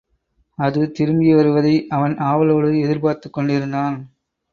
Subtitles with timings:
[0.59, 3.97] அது திரும்பி வருவதை அவன் ஆவலோடு எதிர்பார்த்துக் கொண்டிருந்தான்.